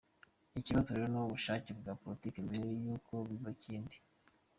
Ikibazo 0.59 0.89
rero 0.93 1.07
ni 1.09 1.17
ubushake 1.21 1.69
bwa 1.79 1.93
politiki 2.01 2.45
mbere 2.47 2.65
y’uko 2.83 3.13
biba 3.27 3.49
ikindi.” 3.55 3.97